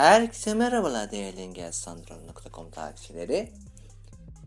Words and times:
Herkese 0.00 0.54
merhabalar 0.54 1.10
değerli 1.10 1.40
engelsandron.com 1.40 2.70
takipçileri. 2.70 3.52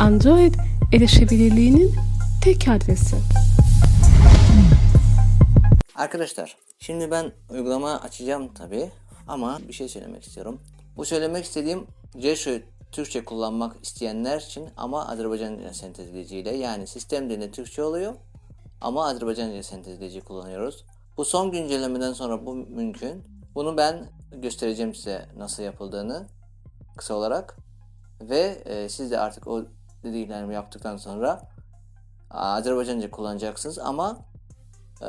Android 0.00 0.54
erişebilirliğinin 0.92 1.94
tek 2.42 2.68
adresi. 2.68 3.16
Arkadaşlar 5.94 6.56
şimdi 6.80 7.10
ben 7.10 7.32
uygulama 7.50 8.00
açacağım 8.00 8.54
tabi 8.54 8.90
ama 9.28 9.58
bir 9.68 9.72
şey 9.72 9.88
söylemek 9.88 10.22
istiyorum. 10.22 10.60
Bu 10.96 11.04
söylemek 11.04 11.44
istediğim 11.44 11.86
Ceşo 12.18 12.50
Türkçe 12.92 13.24
kullanmak 13.24 13.76
isteyenler 13.82 14.40
için 14.40 14.68
ama 14.76 15.08
Azerbaycanca 15.08 15.74
sentezleyiciyle 15.74 16.56
yani 16.56 16.86
sistem 16.86 17.30
dilinde 17.30 17.50
Türkçe 17.50 17.82
oluyor 17.82 18.14
ama 18.80 19.08
Azerbaycanca 19.08 19.62
sentezleyici 19.62 20.20
kullanıyoruz. 20.20 20.84
Bu 21.16 21.24
son 21.24 21.50
güncellemeden 21.52 22.12
sonra 22.12 22.46
bu 22.46 22.54
mümkün. 22.54 23.24
Bunu 23.54 23.76
ben 23.76 24.10
göstereceğim 24.32 24.94
size 24.94 25.26
nasıl 25.36 25.62
yapıldığını 25.62 26.26
kısa 26.96 27.14
olarak 27.14 27.56
ve 28.20 28.62
e, 28.64 28.88
siz 28.88 29.10
de 29.10 29.18
artık 29.18 29.46
o 29.46 29.64
dediklerimi 30.02 30.54
yaptıktan 30.54 30.96
sonra 30.96 31.42
Azerbaycanca 32.30 33.10
kullanacaksınız 33.10 33.78
ama 33.78 34.29
e, 35.02 35.06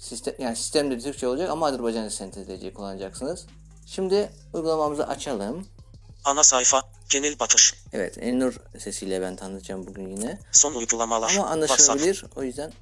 sistem 0.00 0.34
yani 0.38 0.56
sistemde 0.56 0.98
Türkçe 0.98 1.28
olacak 1.28 1.50
ama 1.50 1.66
Azerbaycanca 1.66 2.10
sentezleyici 2.10 2.74
kullanacaksınız. 2.74 3.46
Şimdi 3.86 4.30
uygulamamızı 4.52 5.06
açalım. 5.06 5.66
Ana 6.24 6.42
sayfa, 6.42 6.82
genel 7.10 7.38
bakış, 7.38 7.74
Evet, 7.92 8.18
Elnur 8.18 8.54
sesiyle 8.78 9.20
ben 9.20 9.36
tanıtacağım 9.36 9.86
bugün 9.86 10.08
yine. 10.16 10.38
son 10.52 10.74
uygulamalar, 10.74 11.30
Ama 11.30 11.56
WhatsApp, 11.56 11.80
anlaşılabilir. 11.90 12.24
O 12.36 12.42
yüzden 12.42 12.72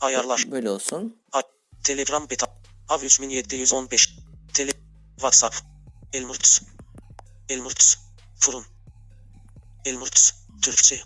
ayarlar, 0.00 0.44
böyle 0.50 0.70
olsun. 0.70 1.16
A- 1.32 1.42
Telegram 1.84 2.30
beta, 2.30 2.46
Av 2.88 3.02
3715, 3.02 4.18
Tele, 4.54 4.72
WhatsApp, 5.16 5.54
Elmurts, 6.12 6.60
Elmurts, 7.48 7.96
Furun, 8.38 8.64
Elmurts, 9.84 10.32
Türkçe, 10.62 11.00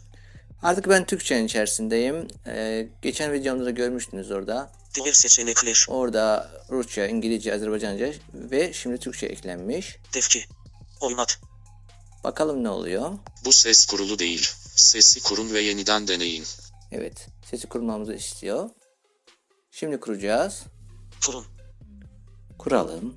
Artık 0.64 0.88
ben 0.88 1.06
Türkçenin 1.06 1.46
içerisindeyim. 1.46 2.28
Ee, 2.46 2.88
geçen 3.02 3.32
videomda 3.32 3.64
da 3.64 3.70
görmüştünüz 3.70 4.30
orada. 4.30 4.72
diğer 4.94 5.12
seçenekler, 5.12 5.86
Orada 5.88 6.50
Rusça, 6.70 7.06
İngilizce, 7.06 7.54
Azerbaycanca 7.54 8.12
ve 8.34 8.72
şimdi 8.72 8.98
Türkçe 8.98 9.26
eklenmiş. 9.26 9.96
tepki, 10.12 10.44
oynat, 11.00 11.40
Bakalım 12.24 12.64
ne 12.64 12.68
oluyor. 12.68 13.12
Bu 13.44 13.52
ses 13.52 13.86
kurulu 13.86 14.18
değil. 14.18 14.48
Sesi 14.74 15.22
kurun 15.22 15.52
ve 15.54 15.60
yeniden 15.60 16.08
deneyin. 16.08 16.44
Evet, 16.92 17.26
sesi 17.50 17.66
kurmamızı 17.68 18.14
istiyor. 18.14 18.70
Şimdi 19.70 20.00
kuracağız. 20.00 20.62
Furun, 21.20 21.44
Kuralım. 22.58 23.16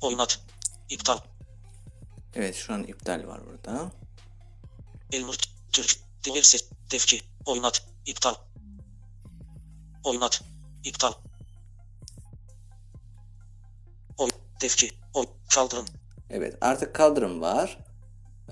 oynat, 0.00 0.40
iptal, 0.88 1.18
Evet, 2.34 2.54
şu 2.54 2.72
an 2.72 2.82
iptal 2.82 3.26
var 3.26 3.40
burada. 3.46 3.92
Elmurt, 5.12 5.48
Türk, 5.72 5.98
diğer 6.24 6.42
ses, 6.42 6.70
tepki, 6.88 7.20
oynat, 7.46 7.86
iptal, 8.06 8.34
oynat, 10.04 10.42
iptal, 10.84 11.12
oy, 14.18 14.28
tepki, 14.60 14.90
oy, 15.14 15.26
kaldırın, 15.54 15.86
Evet, 16.30 16.56
artık 16.60 16.94
kaldırım 16.94 17.40
var. 17.40 17.78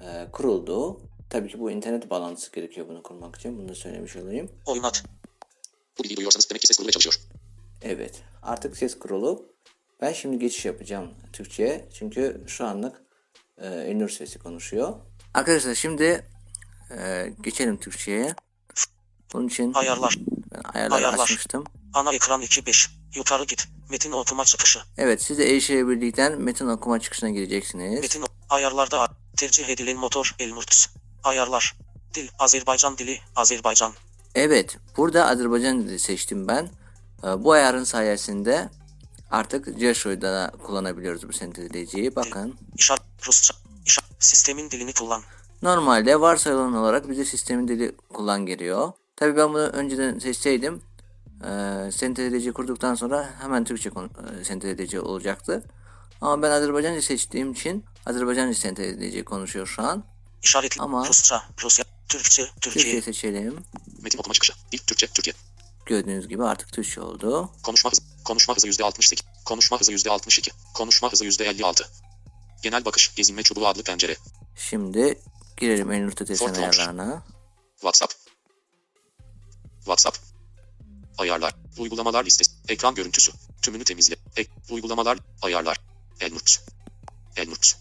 Ee, 0.01 0.29
kuruldu. 0.33 1.01
Tabii 1.31 1.49
ki 1.49 1.61
bu 1.61 1.71
internet 1.71 2.11
bağlantısı 2.11 2.53
gerekiyor 2.53 2.89
bunu 2.89 3.03
kurmak 3.03 3.37
için. 3.37 3.59
Bunu 3.59 3.69
da 3.69 3.75
söylemiş 3.75 4.17
olayım. 4.17 4.51
oynat, 4.67 5.05
Bu 5.99 6.03
bilgiyi 6.03 6.17
duyuyorsanız 6.17 6.51
demek 6.51 6.61
ki 6.61 6.67
ses 6.67 6.77
kurulu 6.77 6.91
çalışıyor. 6.91 7.21
Evet. 7.83 8.23
Artık 8.43 8.77
ses 8.77 8.99
kurulu. 8.99 9.53
Ben 10.01 10.13
şimdi 10.13 10.39
geçiş 10.39 10.65
yapacağım 10.65 11.11
Türkçe'ye. 11.33 11.89
Çünkü 11.93 12.45
şu 12.47 12.67
anlık 12.67 13.03
e, 13.61 13.67
Elnur 13.67 14.09
sesi 14.09 14.39
konuşuyor. 14.39 14.93
Arkadaşlar 15.35 15.75
şimdi 15.75 16.25
e, 16.99 17.33
geçelim 17.41 17.77
Türkçe'ye. 17.77 18.35
Bunun 19.33 19.49
için 19.49 19.73
ayarlar, 19.75 20.17
ben 20.55 20.61
ayarları 20.75 20.95
Ayarlar. 21.07 21.25
açmıştım. 21.25 21.65
Ana 21.95 22.13
ekran 22.13 22.43
2.5. 22.43 22.91
Yukarı 23.15 23.45
git. 23.45 23.69
Metin 23.91 24.13
okuma 24.13 24.45
çıkışı. 24.45 24.81
Evet 24.99 25.23
siz 25.23 25.39
de 25.39 25.51
erişebilirlikten 25.51 26.41
metin 26.41 26.67
okuma 26.67 27.01
çıkışına 27.01 27.31
gireceksiniz. 27.31 28.01
Metin 28.01 28.25
ayarlarda 28.51 29.09
tercih 29.37 29.69
edilen 29.69 29.97
motor 29.97 30.35
Elmurts. 30.39 30.87
Ayarlar. 31.25 31.77
Dil 32.15 32.29
Azerbaycan 32.39 32.99
dili 32.99 33.21
Azerbaycan. 33.37 33.93
Evet 34.35 34.77
burada 34.97 35.27
Azerbaycan 35.27 35.89
dili 35.89 35.99
seçtim 35.99 36.49
ben. 36.49 36.69
E, 37.25 37.45
bu 37.45 37.53
ayarın 37.53 37.85
sayesinde 37.85 38.69
artık 39.31 39.79
Jesho'da 39.79 40.33
da 40.33 40.53
kullanabiliyoruz 40.67 41.29
bu 41.29 41.33
sentezleyiciyi. 41.33 42.17
Bakın. 42.17 42.59
İşaret 42.77 43.03
Rusça. 43.27 43.55
İşaret 43.87 44.11
sistemin 44.19 44.71
dilini 44.71 44.93
kullan. 44.93 45.23
Normalde 45.63 46.21
varsayılan 46.21 46.75
olarak 46.75 47.09
bize 47.11 47.25
sistemin 47.25 47.69
dili 47.69 47.97
kullan 48.09 48.47
geliyor. 48.47 48.93
Tabii 49.17 49.37
ben 49.37 49.49
bunu 49.49 49.67
önceden 49.67 50.19
seçseydim 50.19 50.83
e, 51.45 51.49
sentezleyici 51.93 52.53
kurduktan 52.53 52.95
sonra 52.95 53.31
hemen 53.41 53.65
Türkçe 53.65 53.91
e, 54.41 54.45
sentezleyici 54.45 55.01
olacaktı. 55.01 55.65
Ama 56.21 56.43
ben 56.43 56.51
Azerbaycanca 56.51 57.03
seçtiğim 57.03 57.53
için 57.53 57.85
Azerbaycanca 58.07 58.55
sentezleyici 58.55 59.25
konuşuyor 59.25 59.67
şu 59.67 59.83
an. 59.83 60.05
İşaretli 60.43 60.83
Ama- 60.83 61.07
Rusça, 61.09 61.43
Rusya, 61.63 61.85
Türkçe, 62.09 62.47
Türkiye. 62.61 62.85
Türkçe 62.85 63.03
seçelim. 63.03 63.57
Metin 64.03 64.19
okuma 64.19 64.35
çıkışı. 64.35 64.53
Dil 64.73 64.79
Türkçe, 64.79 65.07
Türkiye. 65.07 65.35
Gördüğünüz 65.91 66.29
gibi 66.29 66.45
artık 66.45 66.73
Türkçe 66.73 67.01
oldu. 67.01 67.51
Konuşma 67.63 67.91
hızı. 67.91 68.03
Konuşma 68.25 68.57
hızı 68.57 68.69
%68. 68.69 69.23
Konuşma 69.45 69.81
hızı 69.81 69.93
%62. 69.93 70.51
Konuşma 70.75 71.13
hızı 71.13 71.25
%56. 71.25 71.87
Genel 72.63 72.85
bakış 72.85 73.15
gezinme 73.15 73.43
çubuğu 73.43 73.67
adlı 73.67 73.83
pencere. 73.83 74.17
Şimdi 74.57 75.19
girelim 75.57 76.11
Tetes'in 76.11 76.47
Fort 76.47 76.59
Launch. 76.59 76.79
ayarlarına. 76.79 77.23
WhatsApp. 77.75 78.13
WhatsApp. 79.79 80.19
Ayarlar. 81.19 81.55
Uygulamalar 81.79 82.25
listesi. 82.25 82.53
Ekran 82.69 82.95
görüntüsü. 82.95 83.33
Tümünü 83.63 83.85
temizle. 83.85 84.17
Ek. 84.37 84.51
Uygulamalar. 84.71 85.19
Ayarlar. 85.43 85.81
Elmurts. 86.21 86.59
Elmurts. 87.37 87.75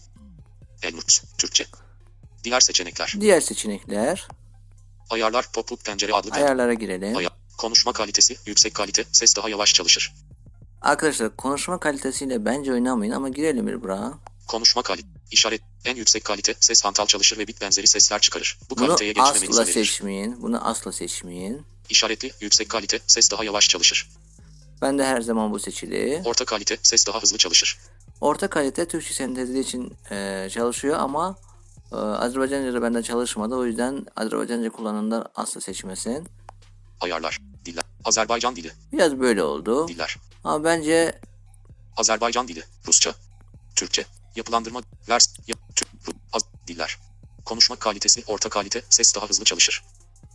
Elmurts. 0.82 1.22
Türkçe. 1.38 1.66
Diğer 2.44 2.60
seçenekler. 2.60 3.14
Diğer 3.20 3.40
seçenekler. 3.40 4.28
Ayarlar 5.10 5.44
pop-up 5.44 5.84
pencere 5.84 6.12
adlı. 6.12 6.30
Ayarlara 6.30 6.74
girelim. 6.74 7.16
Ayar. 7.16 7.39
Konuşma 7.60 7.92
kalitesi 7.92 8.36
yüksek 8.46 8.74
kalite. 8.74 9.04
Ses 9.12 9.36
daha 9.36 9.48
yavaş 9.48 9.74
çalışır. 9.74 10.14
Arkadaşlar 10.80 11.36
konuşma 11.36 11.80
kalitesiyle 11.80 12.44
bence 12.44 12.72
oynamayın 12.72 13.12
ama 13.12 13.28
girelim 13.28 13.66
bir 13.66 13.82
buraya. 13.82 14.12
Konuşma 14.46 14.82
kalite. 14.82 15.08
İşaret. 15.30 15.60
En 15.84 15.96
yüksek 15.96 16.24
kalite. 16.24 16.54
Ses 16.60 16.84
hantal 16.84 17.06
çalışır 17.06 17.38
ve 17.38 17.46
bit 17.46 17.60
benzeri 17.60 17.86
sesler 17.86 18.20
çıkarır. 18.20 18.58
Bu 18.70 18.76
Bunu 18.76 18.86
kaliteye 18.86 19.12
geçmemeniz 19.12 19.50
asla 19.50 19.62
önerir. 19.62 19.72
seçmeyin. 19.72 20.42
Bunu 20.42 20.68
asla 20.68 20.92
seçmeyin. 20.92 21.62
İşaretli. 21.88 22.32
Yüksek 22.40 22.68
kalite. 22.68 23.00
Ses 23.06 23.30
daha 23.30 23.44
yavaş 23.44 23.68
çalışır. 23.68 24.10
Ben 24.82 24.98
de 24.98 25.04
her 25.04 25.20
zaman 25.20 25.52
bu 25.52 25.58
seçili. 25.58 26.22
Orta 26.24 26.44
kalite. 26.44 26.78
Ses 26.82 27.06
daha 27.06 27.22
hızlı 27.22 27.38
çalışır. 27.38 27.78
Orta 28.20 28.50
kalite 28.50 28.88
Türkçe 28.88 29.14
sentezi 29.14 29.60
için 29.60 29.92
e, 30.10 30.48
çalışıyor 30.52 30.98
ama 30.98 31.36
e, 31.92 31.96
Azerbaycanca'da 31.96 32.82
bende 32.82 33.02
çalışmadı. 33.02 33.54
O 33.54 33.66
yüzden 33.66 34.06
Azerbaycanca 34.16 34.70
kullananlar 34.70 35.26
asla 35.34 35.60
seçmesin. 35.60 36.28
Ayarlar. 37.00 37.49
Azerbaycan 38.04 38.56
dili. 38.56 38.72
Biraz 38.92 39.20
böyle 39.20 39.42
oldu. 39.42 39.88
Diller. 39.88 40.16
Ama 40.44 40.64
bence 40.64 41.20
Azerbaycan 41.96 42.48
dili. 42.48 42.62
Rusça. 42.86 43.14
Türkçe. 43.76 44.04
Yapılandırma. 44.36 44.82
Vers. 45.08 45.34
Ya, 45.46 45.56
Türk. 45.76 45.88
Ru- 46.06 46.14
Az, 46.32 46.42
diller. 46.66 46.98
Konuşma 47.44 47.76
kalitesi 47.76 48.22
orta 48.26 48.48
kalite. 48.48 48.82
Ses 48.90 49.14
daha 49.14 49.28
hızlı 49.28 49.44
çalışır. 49.44 49.82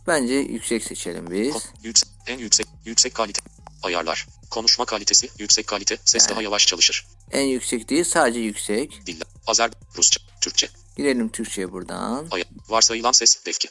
Bence 0.06 0.34
yüksek 0.34 0.84
seçelim 0.84 1.30
biz. 1.30 1.52
Kon- 1.52 1.62
yüksek, 1.82 2.08
en 2.26 2.38
yüksek, 2.38 2.66
yüksek 2.84 3.14
kalite. 3.14 3.40
Ayarlar. 3.82 4.26
Konuşma 4.50 4.84
kalitesi, 4.84 5.30
yüksek 5.38 5.66
kalite, 5.66 5.98
ses 6.04 6.28
daha 6.28 6.42
yavaş 6.42 6.66
çalışır. 6.66 7.06
En 7.32 7.42
yüksek 7.42 7.88
değil 7.90 8.04
sadece 8.04 8.40
yüksek. 8.40 9.06
Diller. 9.06 9.26
Azer, 9.46 9.70
Rusça, 9.96 10.20
Türkçe. 10.40 10.68
Girelim 10.96 11.28
Türkçe'ye 11.28 11.72
buradan. 11.72 12.26
Aya, 12.30 12.44
varsayılan 12.68 13.12
ses, 13.12 13.46
defki. 13.46 13.68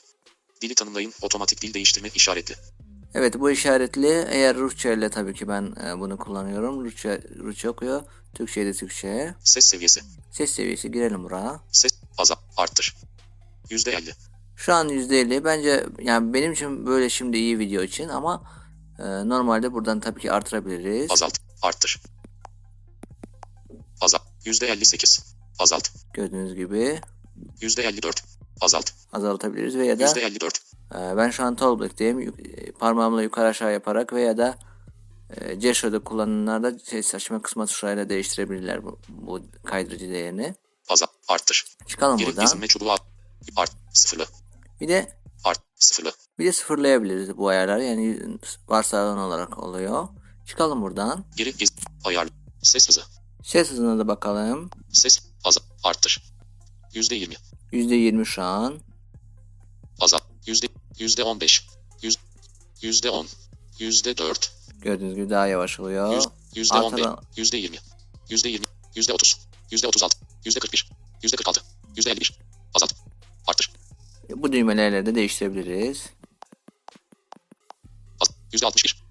Dili 0.62 0.76
tanımlayın, 0.76 1.14
otomatik 1.22 1.62
dil 1.62 1.74
değiştirme 1.74 2.10
işaretli. 2.16 2.56
Evet 3.18 3.40
bu 3.40 3.52
işaretli. 3.52 4.26
Eğer 4.30 4.58
Rusça 4.58 4.92
ile 4.92 5.10
tabii 5.10 5.34
ki 5.34 5.48
ben 5.48 5.76
e, 5.86 6.00
bunu 6.00 6.18
kullanıyorum. 6.18 6.86
Rusça, 6.86 7.20
Rusça 7.40 7.70
okuyor. 7.70 8.04
Türkçe 8.34 8.66
de 8.66 8.74
Türkçe. 8.74 9.36
Ses 9.44 9.66
seviyesi, 9.66 10.02
Ses 10.32 10.52
seviyesi 10.52 10.92
girelim 10.92 11.24
buraya. 11.24 11.60
ses, 11.72 11.92
azal, 12.18 12.36
arttır. 12.58 12.96
%50. 13.70 14.14
Şu 14.56 14.74
an 14.74 14.90
%50. 14.90 15.44
Bence 15.44 15.86
yani 16.02 16.34
benim 16.34 16.52
için 16.52 16.86
böyle 16.86 17.10
şimdi 17.10 17.38
iyi 17.38 17.60
video 17.60 17.84
için 17.84 18.10
ama 18.10 18.44
e, 19.00 19.04
normalde 19.04 19.74
buradan 19.74 20.00
tabii 20.00 20.22
ki 20.22 20.32
artırabiliriz. 20.32 21.12
Azalt, 21.12 21.38
arttır. 21.62 22.02
Azalt, 24.02 24.22
%58. 24.46 25.22
Azalt, 25.60 25.90
Gördüğünüz 26.14 26.56
gibi 26.56 27.00
%54. 27.62 28.24
Azalt, 28.62 28.92
azaltabiliriz 29.14 29.76
veya 29.76 30.00
da 30.00 30.04
%54. 30.04 30.46
e, 30.46 30.50
ben 30.94 31.30
şu 31.30 31.44
an 31.44 31.56
Talkback'teyim. 31.56 32.20
Yuk- 32.20 32.40
e, 32.40 32.72
Parmağımla 32.72 33.22
yukarı 33.24 33.48
aşağı 33.48 33.74
yaparak 33.74 34.14
veya 34.14 34.38
da 34.38 34.58
e, 35.38 35.56
Gesho'da 35.56 36.00
kullananlar 36.04 36.64
da 36.64 36.80
ses 36.80 37.16
açma 37.16 37.42
kısma 37.42 37.66
tuşlarıyla 37.66 38.10
değiştirebilirler 38.10 38.84
bu, 38.84 39.00
bu 39.10 39.42
kaydırıcı 39.66 40.10
değerini. 40.10 40.56
Azalt, 40.90 41.10
arttır. 41.28 41.66
Çıkalım 41.88 42.18
Geri 42.18 42.28
buradan. 42.28 42.44
gezinme 42.46 42.68
çubuğu. 42.68 42.92
Art, 43.56 43.72
sıfırlı. 43.94 44.26
Bir 44.82 44.88
de 44.88 45.18
Art, 45.44 45.60
sıfırlı. 45.76 46.12
bir 46.40 46.46
de 46.46 46.52
sıfırlayabiliriz 46.52 47.38
bu 47.38 47.48
ayarları. 47.48 47.84
Yani 47.84 48.20
varsayılan 48.68 49.18
olarak 49.18 49.58
oluyor. 49.58 50.08
Çıkalım 50.46 50.82
buradan. 50.82 51.26
Geri 51.38 51.58
gez, 51.58 51.70
ayar, 52.04 52.28
ses 52.62 52.88
hızı. 52.90 53.02
Ses 53.44 53.72
hızına 53.72 54.00
da 54.00 54.08
bakalım. 54.08 54.70
Ses, 54.92 55.20
azal, 55.44 55.62
arttır. 55.84 56.24
%20. 56.94 57.36
%20 57.72 58.26
şu 58.26 58.42
an. 58.44 58.80
Azal, 60.02 60.20
yüzde, 60.46 60.68
yüzde 61.00 61.24
15. 61.24 61.68
Yüz, 62.02 62.18
yüzde 62.82 63.10
10. 63.10 63.28
Yüzde 63.80 64.18
4. 64.18 64.52
Gördüğünüz 64.82 65.16
gibi 65.16 65.30
daha 65.30 65.48
yavaş 65.48 65.80
oluyor. 65.80 66.16
Yüz, 66.16 66.26
yüzde 66.56 66.78
15. 66.78 67.06
Arkadan- 67.06 67.24
Yüzde 67.38 67.58
20. 67.58 67.78
Yüzde 68.30 68.50
20. 68.50 68.66
Yüzde 68.96 69.14
30. 69.14 69.38
Yüzde 69.72 69.88
36. 69.88 70.18
Yüzde 70.46 70.60
41. 70.60 70.90
Yüzde 71.24 71.36
46. 71.38 71.62
Yüzde 71.98 72.12
51. 72.12 72.40
Azalt. 72.76 72.94
Arttır. 73.48 73.72
Bu 74.36 74.52
düğmelerle 74.52 75.06
de 75.06 75.16
değiştirebiliriz. 75.16 76.10
Yüzde 78.54 78.66
61. 78.66 79.04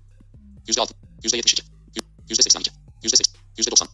Yüzde 0.69 0.81
6. 0.81 0.95
Yüzde 1.25 1.37
72. 1.37 1.63
Yü- 1.97 2.05
Yüzde 2.29 2.43
82. 2.43 2.71
Yüzde 3.03 3.17
80. 3.17 3.35
Yüzde 3.59 3.71
90. 3.71 3.89
Yüzde 3.89 3.94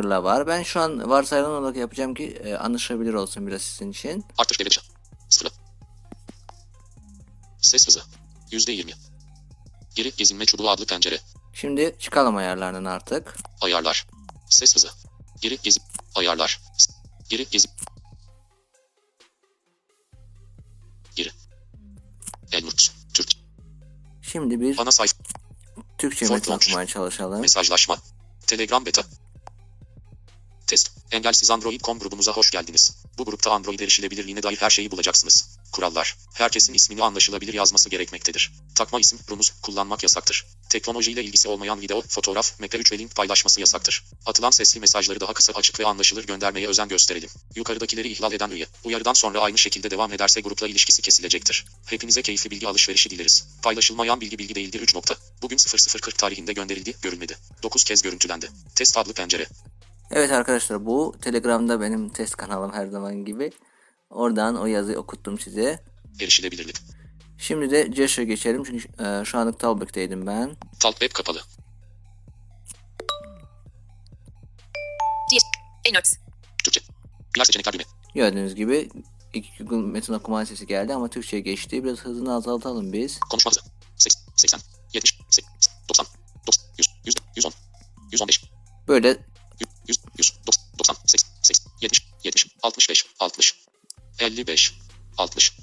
Sıfırla 0.00 0.24
var. 0.24 0.46
Ben 0.46 0.62
şu 0.62 0.80
an 0.80 1.10
varsayılan 1.10 1.50
olarak 1.50 1.76
yapacağım 1.76 2.14
ki 2.14 2.24
e, 2.44 2.54
anlaşılabilir 2.54 3.14
olsun 3.14 3.46
biraz 3.46 3.62
sizin 3.62 3.90
için. 3.90 4.24
Arttır 4.38 4.58
devre 4.58 4.70
dışı. 4.70 4.80
Sıfırla. 5.28 5.50
Ses 7.60 7.86
hızı. 7.86 8.02
Yüzde 8.50 8.72
20. 8.72 8.92
Geri 9.94 10.12
gezinme 10.16 10.44
çubuğu 10.44 10.70
adlı 10.70 10.86
pencere. 10.86 11.18
Şimdi 11.54 11.96
çıkalım 11.98 12.36
ayarlarından 12.36 12.84
artık. 12.84 13.36
Ayarlar. 13.60 14.06
Ses 14.48 14.74
hızı. 14.74 14.88
Geri 15.40 15.58
gezi. 15.62 15.80
Ayarlar. 16.14 16.60
Geri 17.28 17.46
gezi. 17.50 17.68
Geri. 21.16 21.30
Elmurt. 22.52 22.92
Türk. 23.14 23.28
Şimdi 24.22 24.60
bir 24.60 24.78
Ana 24.78 24.92
sayfa. 24.92 25.16
Türkçe 25.98 26.26
okumaya 26.34 26.86
çalışalım. 26.86 27.40
Mesajlaşma. 27.40 27.98
Telegram 28.46 28.86
beta. 28.86 29.02
Test. 30.70 30.90
Engelsiz 31.10 31.50
Android.com 31.50 31.98
grubumuza 31.98 32.32
hoş 32.32 32.50
geldiniz. 32.50 32.96
Bu 33.18 33.24
grupta 33.24 33.50
Android 33.50 33.80
erişilebilirliğine 33.80 34.42
dair 34.42 34.56
her 34.56 34.70
şeyi 34.70 34.90
bulacaksınız. 34.90 35.58
Kurallar. 35.72 36.16
Herkesin 36.34 36.74
ismini 36.74 37.02
anlaşılabilir 37.02 37.54
yazması 37.54 37.88
gerekmektedir. 37.88 38.52
Takma 38.74 39.00
isim, 39.00 39.18
rumuz, 39.30 39.52
kullanmak 39.62 40.02
yasaktır. 40.02 40.46
Teknolojiyle 40.68 41.24
ilgisi 41.24 41.48
olmayan 41.48 41.80
video, 41.80 42.02
fotoğraf, 42.02 42.60
MP3 42.60 42.92
ve 42.92 42.98
link 42.98 43.16
paylaşması 43.16 43.60
yasaktır. 43.60 44.04
Atılan 44.26 44.50
sesli 44.50 44.80
mesajları 44.80 45.20
daha 45.20 45.32
kısa, 45.32 45.52
açık 45.52 45.80
ve 45.80 45.86
anlaşılır 45.86 46.26
göndermeye 46.26 46.68
özen 46.68 46.88
gösterelim. 46.88 47.30
Yukarıdakileri 47.54 48.08
ihlal 48.08 48.32
eden 48.32 48.50
üye, 48.50 48.66
uyarıdan 48.84 49.12
sonra 49.12 49.40
aynı 49.40 49.58
şekilde 49.58 49.90
devam 49.90 50.12
ederse 50.12 50.40
grupla 50.40 50.68
ilişkisi 50.68 51.02
kesilecektir. 51.02 51.64
Hepinize 51.86 52.22
keyifli 52.22 52.50
bilgi 52.50 52.68
alışverişi 52.68 53.10
dileriz. 53.10 53.46
Paylaşılmayan 53.62 54.20
bilgi 54.20 54.38
bilgi 54.38 54.54
değildir 54.54 54.80
3 54.80 54.94
nokta. 54.94 55.16
Bugün 55.42 55.56
0040 55.56 56.18
tarihinde 56.18 56.52
gönderildi, 56.52 56.94
görülmedi. 57.02 57.36
9 57.62 57.84
kez 57.84 58.02
görüntülendi. 58.02 58.50
Test 58.74 58.98
adlı 58.98 59.12
pencere. 59.12 59.46
Evet 60.10 60.32
arkadaşlar 60.32 60.86
bu 60.86 61.14
Telegram'da 61.22 61.80
benim 61.80 62.08
test 62.08 62.36
kanalım 62.36 62.72
her 62.72 62.86
zaman 62.86 63.24
gibi. 63.24 63.50
Oradan 64.10 64.56
o 64.56 64.66
yazıyı 64.66 64.98
okuttum 64.98 65.38
size. 65.38 65.84
Erişilebilirlik. 66.20 66.76
Şimdi 67.38 67.70
de 67.70 67.92
Josh'a 67.92 68.22
geçelim 68.22 68.64
çünkü 68.64 68.88
e, 69.04 69.24
şu 69.24 69.38
anlık 69.38 69.60
Talbot'taydım 69.60 70.26
ben. 70.26 70.56
Talk 70.80 71.00
web 71.00 71.12
kapalı. 71.12 71.40
Bir. 75.32 75.42
Elnotes. 75.84 76.18
Türkçe. 76.64 76.80
Diğer 77.34 77.44
seçenekler 77.44 77.72
düğme. 77.72 77.84
Gördüğünüz 78.14 78.54
gibi 78.54 78.88
ilk 79.34 79.46
Google 79.58 79.86
metin 79.86 80.12
okuma 80.12 80.46
sesi 80.46 80.66
geldi 80.66 80.94
ama 80.94 81.08
Türkçe'ye 81.08 81.42
geçti. 81.42 81.84
Biraz 81.84 81.98
hızını 81.98 82.34
azaltalım 82.34 82.92
biz. 82.92 83.20
Konuşma 83.20 83.50
hızı. 83.50 83.60
80, 83.96 84.22
80, 84.36 84.60
70, 84.92 85.18
80, 85.30 85.50
90, 85.88 86.06
90, 86.46 86.66
100, 86.78 86.88
100, 87.06 87.14
110, 87.36 87.52
115, 88.12 88.44
Böyle 88.88 89.08
100, 89.08 89.18
100, 89.18 89.18
100, 89.18 89.29
90, 90.90 91.02
90, 91.04 91.06
80, 91.06 91.30
80, 91.42 91.72
70, 91.80 92.06
70, 92.24 92.46
65, 92.62 93.06
60, 93.20 93.54
55, 94.18 94.78
60, 95.18 95.56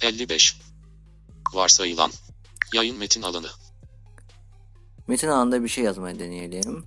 55. 0.00 0.56
Varsayılan. 1.52 2.12
Yayın 2.74 2.98
metin 2.98 3.22
alanı. 3.22 3.48
metin 5.08 5.28
alanında 5.28 5.62
bir 5.64 5.68
şey 5.68 5.84
yazmaya 5.84 6.18
deneyelim. 6.18 6.84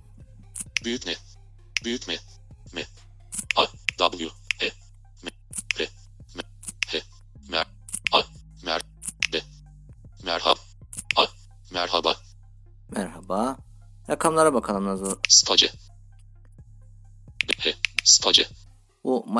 Büyük 0.84 1.06
ne? 1.06 1.14
Büyük 1.84 2.08
me. 2.08 2.16
Me. 2.72 2.86
A. 3.56 3.66
W. 4.10 4.28
E. 4.60 4.66
M. 5.22 5.30
R. 5.78 5.88
M. 6.34 6.42
H. 6.86 7.02
Mer. 7.48 7.66
A. 8.12 8.20
Mer. 8.64 8.82
B. 9.32 9.40
Merhab. 10.24 10.56
A. 11.16 11.24
Merhaba. 11.70 12.16
Merhaba. 12.88 13.56
Rakamlara 14.10 14.54
bakalım 14.54 14.86
nasıl. 14.86 15.16
Space. 15.28 15.72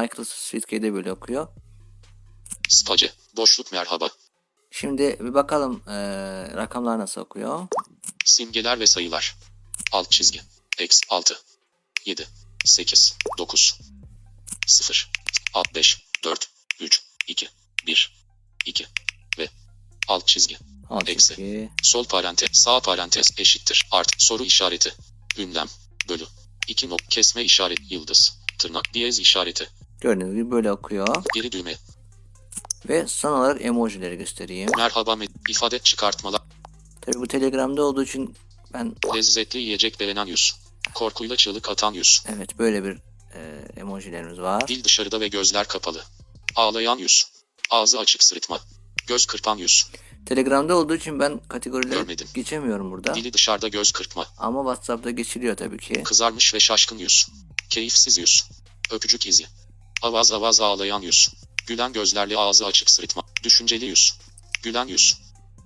Microsoft 0.00 0.40
Suite'de 0.40 0.94
böyle 0.94 1.12
okuyor. 1.12 1.48
Space. 2.68 3.12
Boşluk 3.36 3.72
merhaba. 3.72 4.08
Şimdi 4.70 5.16
bir 5.20 5.34
bakalım 5.34 5.82
e, 5.88 5.94
rakamlar 6.56 6.98
nasıl 6.98 7.20
okuyor. 7.20 7.68
Simgeler 8.24 8.80
ve 8.80 8.86
sayılar. 8.86 9.36
Alt 9.92 10.10
çizgi. 10.10 10.40
X 10.80 11.00
6. 11.10 11.38
7. 12.06 12.26
8. 12.64 13.16
9. 13.38 13.80
0. 14.66 15.10
5. 15.74 16.06
4. 16.24 16.50
3. 16.80 17.02
2. 17.28 17.48
1. 17.86 18.12
2. 18.66 18.86
Ve 19.38 19.48
alt 20.08 20.26
çizgi. 20.26 20.58
Alt 20.90 21.08
Eksi. 21.08 21.28
çizgi. 21.28 21.70
Sol 21.82 22.04
parantez, 22.04 22.48
sağ 22.52 22.80
parantez 22.80 23.30
eşittir. 23.38 23.86
Art, 23.90 24.22
soru 24.22 24.44
işareti. 24.44 24.94
Ünlem, 25.38 25.66
bölü. 26.08 26.26
2 26.68 26.90
nok, 26.90 27.00
kesme 27.10 27.44
işaret, 27.44 27.78
yıldız. 27.90 28.40
Tırnak, 28.58 28.94
diyez 28.94 29.18
işareti. 29.18 29.68
Gördüğünüz 30.00 30.34
gibi 30.34 30.50
böyle 30.50 30.72
okuyor. 30.72 31.06
Geri 31.34 31.52
düğme. 31.52 31.74
Ve 32.88 33.06
son 33.06 33.32
olarak 33.32 33.64
emojileri 33.64 34.16
göstereyim. 34.16 34.70
Merhaba 34.76 35.16
ifade 35.48 35.78
çıkartmalar. 35.78 36.40
Tabi 37.00 37.16
bu 37.16 37.26
Telegram'da 37.26 37.82
olduğu 37.82 38.02
için 38.02 38.36
ben 38.72 38.94
Lezzetli 39.14 39.58
yiyecek 39.58 40.00
beğenen 40.00 40.26
yüz. 40.26 40.54
Korkuyla 40.94 41.36
çığlık 41.36 41.68
atan 41.68 41.92
yüz. 41.94 42.24
evet 42.36 42.58
böyle 42.58 42.84
bir 42.84 42.98
e, 43.34 43.64
emojilerimiz 43.76 44.40
var. 44.40 44.68
Dil 44.68 44.84
dışarıda 44.84 45.20
ve 45.20 45.28
gözler 45.28 45.68
kapalı. 45.68 46.04
Ağlayan 46.56 46.98
yüz. 46.98 47.26
Ağzı 47.70 47.98
açık 47.98 48.22
sırıtma. 48.22 48.60
Göz 49.06 49.26
kırpan 49.26 49.56
yüz. 49.56 49.86
Telegram'da 50.26 50.76
olduğu 50.76 50.94
için 50.94 51.20
ben 51.20 51.40
kategorileri 51.48 51.94
Görmedim. 51.98 52.28
geçemiyorum 52.34 52.90
burada. 52.90 53.14
Dili 53.14 53.32
dışarıda 53.32 53.68
göz 53.68 53.92
kırpma. 53.92 54.26
Ama 54.38 54.60
WhatsApp'ta 54.60 55.10
geçiliyor 55.10 55.56
tabii 55.56 55.78
ki. 55.78 56.02
Kızarmış 56.02 56.54
ve 56.54 56.60
şaşkın 56.60 56.98
yüz. 56.98 57.28
Keyifsiz 57.70 58.18
yüz. 58.18 58.44
Öpücük 58.90 59.26
izi. 59.26 59.46
Avaz 60.02 60.32
avaz 60.32 60.60
ağlayan 60.60 61.00
yüz. 61.00 61.34
Gülen 61.66 61.92
gözlerle 61.92 62.36
ağzı 62.36 62.66
açık 62.66 62.90
sırıtma. 62.90 63.22
Düşünceli 63.42 63.84
yüz. 63.84 64.18
Gülen 64.62 64.86
yüz. 64.86 65.20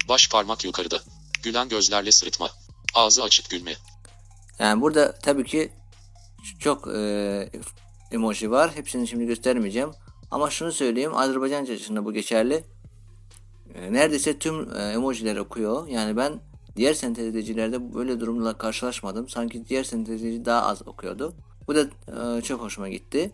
Baş 0.08 0.30
parmak 0.30 0.64
yukarıda. 0.64 1.00
Gülen 1.42 1.68
gözlerle 1.68 2.12
sırıtma. 2.12 2.50
Ağzı 2.94 3.22
açık 3.22 3.50
gülme. 3.50 3.74
Yani 4.58 4.80
burada 4.80 5.18
tabii 5.18 5.44
ki 5.44 5.72
çok 6.58 6.88
e, 6.94 7.50
emoji 8.12 8.50
var. 8.50 8.74
Hepsini 8.74 9.08
şimdi 9.08 9.26
göstermeyeceğim. 9.26 9.90
Ama 10.30 10.50
şunu 10.50 10.72
söyleyeyim 10.72 11.16
Azerbaycanca 11.16 11.74
için 11.74 12.04
bu 12.04 12.12
geçerli. 12.12 12.64
E, 13.74 13.92
neredeyse 13.92 14.38
tüm 14.38 14.76
e, 14.76 14.82
emojiler 14.82 15.36
okuyor. 15.36 15.88
Yani 15.88 16.16
ben 16.16 16.40
diğer 16.76 16.94
sentezleyicilerde 16.94 17.94
böyle 17.94 18.20
durumla 18.20 18.58
karşılaşmadım. 18.58 19.28
Sanki 19.28 19.66
diğer 19.68 19.84
sentezleyici 19.84 20.44
daha 20.44 20.62
az 20.62 20.88
okuyordu. 20.88 21.34
Bu 21.66 21.74
da 21.74 21.80
e, 22.38 22.42
çok 22.42 22.60
hoşuma 22.60 22.88
gitti. 22.88 23.32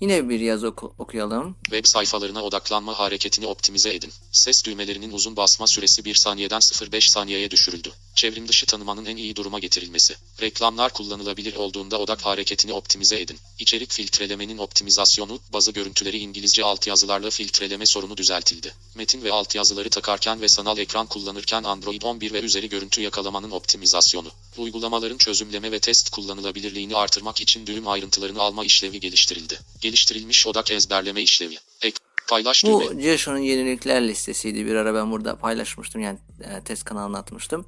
Yine 0.00 0.28
bir 0.28 0.40
yazı 0.40 0.66
oku- 0.66 0.92
okuyalım. 0.98 1.56
Web 1.64 1.84
sayfalarına 1.84 2.42
odaklanma 2.42 2.98
hareketini 2.98 3.46
optimize 3.46 3.94
edin. 3.94 4.12
Ses 4.32 4.64
düğmelerinin 4.64 5.12
uzun 5.12 5.36
basma 5.36 5.66
süresi 5.66 6.04
1 6.04 6.14
saniyeden 6.14 6.60
0.5 6.60 7.10
saniyeye 7.10 7.50
düşürüldü. 7.50 7.92
Çevrim 8.14 8.48
dışı 8.48 8.66
tanımanın 8.66 9.04
en 9.04 9.16
iyi 9.16 9.36
duruma 9.36 9.58
getirilmesi. 9.58 10.14
Reklamlar 10.42 10.92
kullanılabilir 10.92 11.56
olduğunda 11.56 11.98
odak 11.98 12.26
hareketini 12.26 12.72
optimize 12.72 13.20
edin. 13.20 13.38
İçerik 13.58 13.92
filtrelemenin 13.92 14.58
optimizasyonu, 14.58 15.40
bazı 15.52 15.70
görüntüleri 15.70 16.18
İngilizce 16.18 16.64
altyazılarla 16.64 17.30
filtreleme 17.30 17.86
sorunu 17.86 18.16
düzeltildi. 18.16 18.74
Metin 18.94 19.22
ve 19.22 19.32
altyazıları 19.32 19.90
takarken 19.90 20.40
ve 20.40 20.48
sanal 20.48 20.78
ekran 20.78 21.06
kullanırken 21.06 21.64
Android 21.64 22.02
11 22.02 22.32
ve 22.32 22.40
üzeri 22.40 22.68
görüntü 22.68 23.00
yakalamanın 23.00 23.50
optimizasyonu. 23.50 24.28
Uygulamaların 24.56 25.18
çözümleme 25.18 25.72
ve 25.72 25.78
test 25.78 26.10
kullanılabilirliğini 26.10 26.96
artırmak 26.96 27.40
için 27.40 27.66
düğüm 27.66 27.88
ayrıntılarını 27.88 28.40
alma 28.42 28.64
işlevi 28.64 29.00
geliştirildi. 29.00 29.58
Geliştirilmiş 29.92 30.46
odak 30.46 30.70
ezberleme 30.70 31.22
işlevi. 31.22 31.58
Ek, 31.82 31.96
paylaş 32.28 32.64
düğme. 32.64 32.72
Bu 32.74 33.00
Jesho'nun 33.00 33.38
yenilikler 33.38 34.08
listesiydi. 34.08 34.66
Bir 34.66 34.74
ara 34.74 34.94
ben 34.94 35.10
burada 35.10 35.36
paylaşmıştım. 35.36 36.00
Yani 36.00 36.18
e, 36.40 36.60
test 36.64 36.84
kanalına 36.84 37.18
atmıştım. 37.18 37.66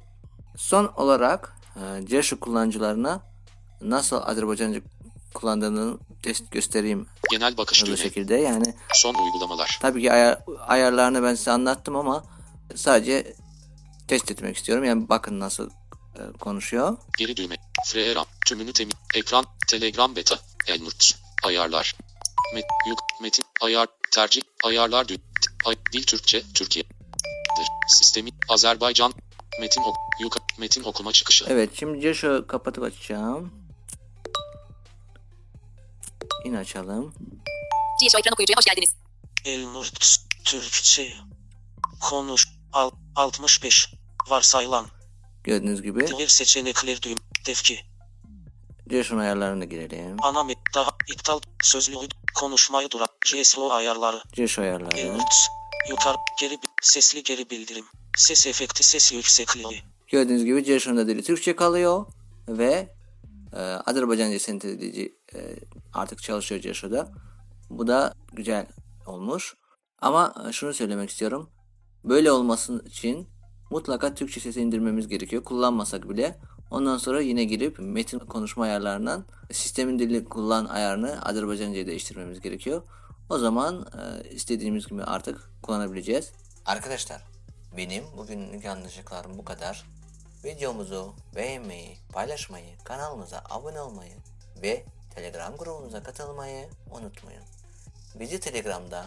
Son 0.57 0.87
olarak 0.87 1.53
e, 1.75 2.07
Jesho 2.07 2.39
kullanıcılarına 2.39 3.23
nasıl 3.81 4.15
Azerbaycanca 4.23 4.81
kullandığını 5.33 5.97
test 6.23 6.51
göstereyim 6.51 7.07
Genel 7.31 7.57
bakış 7.57 7.85
düğme. 7.85 7.97
şekilde. 7.97 8.35
Yani 8.35 8.73
Son 8.93 9.13
uygulamalar. 9.13 9.77
tabii 9.81 10.01
ki 10.01 10.11
ayar, 10.11 10.39
ayarlarını 10.67 11.23
ben 11.23 11.35
size 11.35 11.51
anlattım 11.51 11.95
ama 11.95 12.23
sadece 12.75 13.35
test 14.07 14.31
etmek 14.31 14.57
istiyorum. 14.57 14.83
Yani 14.85 15.09
bakın 15.09 15.39
nasıl 15.39 15.69
e, 16.15 16.37
konuşuyor. 16.39 16.97
Geri 17.17 17.37
düğme. 17.37 17.55
Freeram. 17.85 18.25
Tümünü 18.45 18.73
temi. 18.73 18.91
Ekran. 19.15 19.45
Telegram 19.67 20.15
beta. 20.15 20.39
Elmurt. 20.67 21.13
Ayarlar. 21.43 21.95
Met, 22.53 22.65
yük, 22.87 22.99
metin. 23.21 23.45
Ayar. 23.61 23.87
Tercih. 24.11 24.41
Ayarlar. 24.63 25.07
Dü, 25.07 25.17
t- 25.17 25.23
ay, 25.65 25.75
dil 25.93 26.03
Türkçe. 26.03 26.43
Türkiye. 26.53 26.85
Dır. 26.85 27.67
Sistemi. 27.87 28.29
Azerbaycan. 28.49 29.13
Metin 29.59 29.81
ok, 29.81 29.95
yuk, 30.21 30.37
metin 30.57 30.83
okuma 30.83 31.11
çıkışı. 31.11 31.45
Evet 31.49 31.69
şimdi 31.73 32.01
Jesho 32.01 32.47
kapatıp 32.47 32.83
açacağım. 32.83 33.53
Yine 36.45 36.57
açalım. 36.57 37.13
Diyeşo 37.99 38.17
ekran 38.17 38.33
okuyucuya 38.33 38.57
hoş 38.57 38.65
geldiniz. 38.65 38.95
Elnurt 39.45 40.17
Türkçe 40.45 41.13
konuş 42.01 42.47
al 42.73 42.91
65 43.15 43.93
varsayılan 44.29 44.87
Gördüğünüz 45.43 45.81
gibi 45.81 46.07
diğer 46.07 46.27
seçenekler 46.27 47.01
düğüm 47.01 47.17
defki 47.45 47.79
Jesho'nun 48.91 49.21
ayarlarına 49.21 49.65
girelim. 49.65 50.17
ana 50.21 50.47
daha 50.75 50.89
iptal 51.13 51.39
sözlü 51.63 51.95
konuşmayı 52.35 52.91
durat 52.91 53.11
GSO 53.31 53.71
ayarları 53.71 54.21
Jesho 54.33 54.61
ayarları. 54.61 54.97
Elnurt 54.97 55.33
yukarı 55.89 56.17
geri 56.39 56.57
sesli 56.81 57.23
geri 57.23 57.49
bildirim 57.49 57.85
ses 58.17 58.47
efekti 58.47 58.83
ses 58.83 59.13
yüksekliği 59.13 59.83
Gördüğünüz 60.07 60.45
gibi 60.45 60.63
Jesho'nun 60.63 61.07
dili 61.07 61.23
Türkçe 61.23 61.55
kalıyor 61.55 62.05
ve 62.47 62.89
e, 63.53 63.59
Azerbaycanca 63.59 64.39
sentezleyici 64.39 65.15
e, 65.35 65.39
artık 65.93 66.23
çalışıyor 66.23 66.61
Jesho'da. 66.61 67.11
Bu 67.69 67.87
da 67.87 68.13
güzel 68.33 68.67
olmuş. 69.07 69.55
Ama 70.01 70.33
e, 70.49 70.51
şunu 70.51 70.73
söylemek 70.73 71.09
istiyorum. 71.09 71.49
Böyle 72.03 72.31
olması 72.31 72.83
için 72.85 73.27
mutlaka 73.69 74.13
Türkçe 74.13 74.39
sesi 74.39 74.61
indirmemiz 74.61 75.07
gerekiyor. 75.07 75.43
Kullanmasak 75.43 76.09
bile. 76.09 76.39
Ondan 76.71 76.97
sonra 76.97 77.21
yine 77.21 77.43
girip 77.43 77.79
metin 77.79 78.19
konuşma 78.19 78.63
ayarlarından 78.63 79.25
sistemin 79.51 79.99
dili 79.99 80.25
kullan 80.25 80.65
ayarını 80.65 81.21
Azerbaycanca'ya 81.25 81.87
değiştirmemiz 81.87 82.41
gerekiyor. 82.41 82.81
O 83.29 83.37
zaman 83.37 83.85
e, 83.97 84.29
istediğimiz 84.29 84.87
gibi 84.87 85.03
artık 85.03 85.49
kullanabileceğiz. 85.63 86.31
Arkadaşlar 86.65 87.21
benim 87.77 88.03
bugünlük 88.17 88.63
yanlışlıklarım 88.63 89.37
bu 89.37 89.45
kadar. 89.45 89.85
Videomuzu 90.43 91.13
beğenmeyi, 91.35 91.97
paylaşmayı, 92.13 92.77
kanalımıza 92.83 93.43
abone 93.49 93.81
olmayı 93.81 94.13
ve 94.61 94.85
Telegram 95.15 95.57
grubumuza 95.57 96.03
katılmayı 96.03 96.69
unutmayın. 96.91 97.43
Bizi 98.19 98.39
Telegram'da 98.39 99.05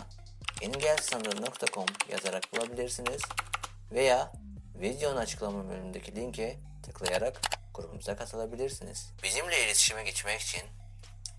engelsanır.com 0.62 1.86
yazarak 2.12 2.42
bulabilirsiniz 2.52 3.22
veya 3.92 4.32
videonun 4.80 5.16
açıklama 5.16 5.68
bölümündeki 5.68 6.16
linke 6.16 6.58
tıklayarak 6.84 7.40
grubumuza 7.74 8.16
katılabilirsiniz. 8.16 9.10
Bizimle 9.22 9.64
iletişime 9.64 10.04
geçmek 10.04 10.40
için 10.40 10.62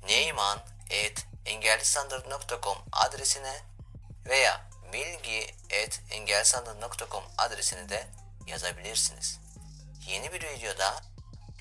neyman.engellisandır.com 0.07 2.77
adresine 2.91 3.61
veya 4.25 4.61
bilgi.engelsandır.com 4.93 7.23
adresine 7.37 7.89
de 7.89 8.07
yazabilirsiniz. 8.47 9.39
Yeni 10.07 10.33
bir 10.33 10.41
videoda 10.41 11.01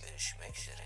görüşmek 0.02 0.58
üzere. 0.58 0.84